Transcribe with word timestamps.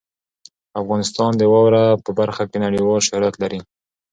افغانستان 0.81 1.31
د 1.37 1.41
واوره 1.51 1.83
په 2.03 2.11
برخه 2.19 2.43
کې 2.51 2.57
نړیوال 2.65 2.99
شهرت 3.07 3.33
لري. 3.43 3.59